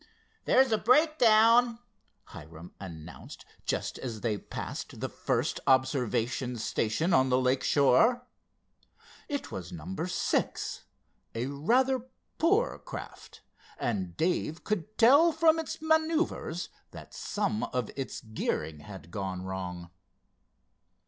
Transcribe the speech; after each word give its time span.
"There's 0.45 0.71
a 0.71 0.79
breakdown!" 0.79 1.77
Hiram 2.23 2.73
announced, 2.79 3.45
just 3.67 3.99
as 3.99 4.21
they 4.21 4.35
passed 4.39 4.99
the 4.99 5.09
first 5.09 5.59
observation 5.67 6.55
station 6.57 7.13
on 7.13 7.29
the 7.29 7.37
lake 7.37 7.63
shore. 7.63 8.25
It 9.29 9.51
was 9.51 9.71
number 9.71 10.07
six, 10.07 10.85
a 11.35 11.45
rather 11.45 11.99
poor 12.39 12.79
craft, 12.79 13.43
and 13.77 14.17
Dave 14.17 14.63
could 14.63 14.97
tell 14.97 15.31
from 15.31 15.59
its 15.59 15.79
maneuvers 15.83 16.69
that 16.89 17.13
some 17.13 17.61
of 17.65 17.91
its 17.95 18.21
gearing 18.21 18.79
had 18.79 19.11
gone 19.11 19.43
wrong. 19.43 19.91